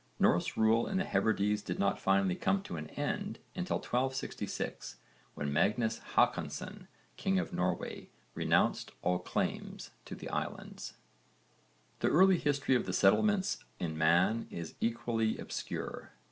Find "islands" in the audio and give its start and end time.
10.29-10.95